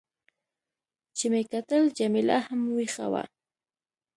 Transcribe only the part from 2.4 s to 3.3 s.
هم وېښه وه.